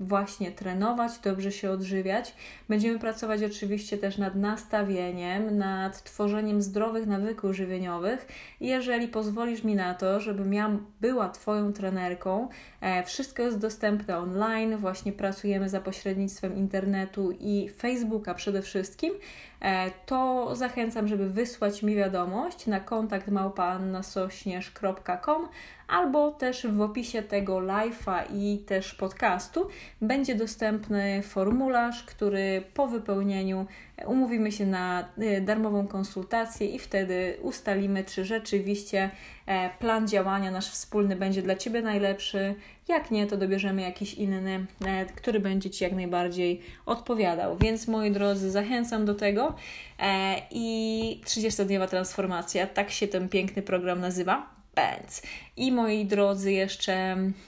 właśnie 0.00 0.52
trenować, 0.52 1.18
dobrze 1.18 1.52
się 1.52 1.70
odżywiać. 1.70 2.34
Będziemy 2.68 2.98
pracować 2.98 3.42
oczywiście 3.42 3.98
też 3.98 4.18
nad 4.18 4.34
nastawieniem, 4.34 5.58
nad 5.58 6.02
tworzeniem 6.02 6.62
zdrowych 6.62 7.06
nawyków 7.06 7.52
żywieniowych. 7.52 8.26
Jeżeli 8.60 9.08
pozwolisz 9.08 9.64
mi 9.64 9.74
na 9.74 9.94
to, 9.94 10.20
żebym 10.20 10.54
ja 10.54 10.70
była 11.00 11.28
Twoją 11.28 11.72
trenerką, 11.72 12.48
e, 12.80 13.04
wszystko 13.04 13.42
jest 13.42 13.58
dostępne 13.58 14.18
online, 14.18 14.76
właśnie 14.76 15.12
pracujemy 15.12 15.68
za 15.68 15.80
pośrednictwem 15.80 16.56
internetu 16.56 17.32
i 17.40 17.68
Facebooka 17.78 18.34
przede 18.34 18.62
wszystkim, 18.62 19.14
e, 19.60 19.90
to 20.06 20.50
zachęcam, 20.56 21.08
żeby 21.08 21.30
wysłać 21.30 21.82
mi 21.82 21.94
wiadomość 21.94 22.66
na 22.66 22.80
kontakt 22.80 23.28
małpaannasośnierz.com 23.28 25.48
albo 25.94 26.30
też 26.30 26.66
w 26.66 26.80
opisie 26.80 27.22
tego 27.22 27.56
live'a 27.56 28.22
i 28.34 28.58
też 28.58 28.94
podcastu 28.94 29.68
będzie 30.00 30.34
dostępny 30.34 31.22
formularz, 31.22 32.04
który 32.04 32.62
po 32.74 32.86
wypełnieniu 32.86 33.66
umówimy 34.06 34.52
się 34.52 34.66
na 34.66 35.08
y, 35.18 35.40
darmową 35.40 35.86
konsultację 35.86 36.68
i 36.68 36.78
wtedy 36.78 37.36
ustalimy, 37.42 38.04
czy 38.04 38.24
rzeczywiście 38.24 39.10
e, 39.46 39.70
plan 39.78 40.08
działania 40.08 40.50
nasz 40.50 40.70
wspólny 40.70 41.16
będzie 41.16 41.42
dla 41.42 41.56
Ciebie 41.56 41.82
najlepszy. 41.82 42.54
Jak 42.88 43.10
nie, 43.10 43.26
to 43.26 43.36
dobierzemy 43.36 43.82
jakiś 43.82 44.14
inny, 44.14 44.66
e, 44.86 45.06
który 45.06 45.40
będzie 45.40 45.70
Ci 45.70 45.84
jak 45.84 45.92
najbardziej 45.92 46.60
odpowiadał. 46.86 47.56
Więc 47.56 47.88
moi 47.88 48.10
drodzy, 48.10 48.50
zachęcam 48.50 49.04
do 49.04 49.14
tego. 49.14 49.54
E, 49.98 50.36
I 50.50 51.20
30-dniowa 51.24 51.88
transformacja, 51.88 52.66
tak 52.66 52.90
się 52.90 53.08
ten 53.08 53.28
piękny 53.28 53.62
program 53.62 54.00
nazywa. 54.00 54.53
Pants. 54.74 55.22
I 55.56 55.72
moi 55.72 56.04
drodzy, 56.04 56.52
jeszcze 56.52 56.92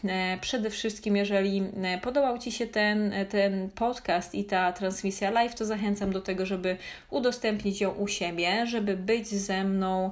e, 0.04 0.38
przede 0.40 0.70
wszystkim, 0.70 1.16
jeżeli 1.16 1.62
e, 1.82 1.98
podobał 1.98 2.38
Ci 2.38 2.52
się 2.52 2.66
ten, 2.66 3.12
e, 3.12 3.26
ten 3.26 3.70
podcast 3.70 4.34
i 4.34 4.44
ta 4.44 4.72
transmisja 4.72 5.30
live, 5.30 5.54
to 5.54 5.64
zachęcam 5.64 6.12
do 6.12 6.20
tego, 6.20 6.46
żeby 6.46 6.76
udostępnić 7.10 7.80
ją 7.80 7.90
u 7.90 8.08
siebie, 8.08 8.66
żeby 8.66 8.96
być 8.96 9.28
ze 9.28 9.64
mną 9.64 10.10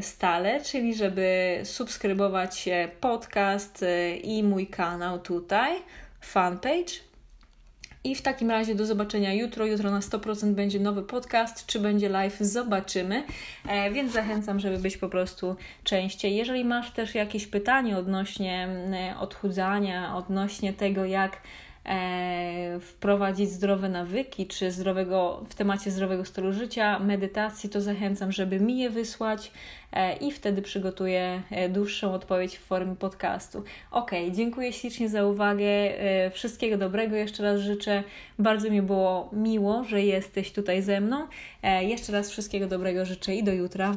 stale, 0.00 0.60
czyli 0.64 0.94
żeby 0.94 1.60
subskrybować 1.64 2.68
podcast 3.00 3.84
i 4.22 4.42
mój 4.42 4.66
kanał 4.66 5.18
tutaj, 5.18 5.76
fanpage 6.20 7.07
I 8.04 8.14
w 8.14 8.22
takim 8.22 8.50
razie 8.50 8.74
do 8.74 8.86
zobaczenia 8.86 9.34
jutro. 9.34 9.66
Jutro 9.66 9.90
na 9.90 10.00
100% 10.00 10.52
będzie 10.52 10.80
nowy 10.80 11.02
podcast, 11.02 11.66
czy 11.66 11.80
będzie 11.80 12.08
live, 12.08 12.36
zobaczymy. 12.40 13.24
E, 13.68 13.90
więc 13.90 14.12
zachęcam, 14.12 14.60
żeby 14.60 14.78
być 14.78 14.96
po 14.96 15.08
prostu 15.08 15.56
częściej. 15.84 16.36
Jeżeli 16.36 16.64
masz 16.64 16.90
też 16.90 17.14
jakieś 17.14 17.46
pytanie 17.46 17.98
odnośnie 17.98 18.68
e, 18.92 19.18
odchudzania, 19.18 20.16
odnośnie 20.16 20.72
tego, 20.72 21.04
jak 21.04 21.40
wprowadzić 22.80 23.50
zdrowe 23.50 23.88
nawyki, 23.88 24.46
czy 24.46 24.72
zdrowego, 24.72 25.44
w 25.48 25.54
temacie 25.54 25.90
zdrowego 25.90 26.24
stylu 26.24 26.52
życia, 26.52 26.98
medytacji, 26.98 27.70
to 27.70 27.80
zachęcam, 27.80 28.32
żeby 28.32 28.60
mi 28.60 28.78
je 28.78 28.90
wysłać 28.90 29.52
e, 29.92 30.16
i 30.16 30.32
wtedy 30.32 30.62
przygotuję 30.62 31.42
e, 31.50 31.68
dłuższą 31.68 32.12
odpowiedź 32.12 32.58
w 32.58 32.60
formie 32.60 32.96
podcastu. 32.96 33.64
Ok, 33.90 34.10
dziękuję 34.32 34.72
ślicznie 34.72 35.08
za 35.08 35.24
uwagę. 35.24 35.64
E, 35.64 36.30
wszystkiego 36.30 36.78
dobrego 36.78 37.16
jeszcze 37.16 37.42
raz 37.42 37.60
życzę. 37.60 38.04
Bardzo 38.38 38.70
mi 38.70 38.82
było 38.82 39.30
miło, 39.32 39.84
że 39.84 40.02
jesteś 40.02 40.52
tutaj 40.52 40.82
ze 40.82 41.00
mną. 41.00 41.26
E, 41.62 41.84
jeszcze 41.84 42.12
raz 42.12 42.30
wszystkiego 42.30 42.66
dobrego 42.66 43.04
życzę 43.04 43.34
i 43.34 43.44
do 43.44 43.52
jutra. 43.52 43.96